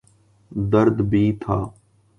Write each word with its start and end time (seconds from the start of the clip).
درد 0.71 0.97
بھی 1.09 1.23
تھا۔ 1.41 1.57